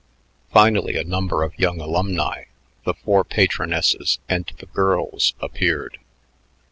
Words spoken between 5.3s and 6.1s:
appeared.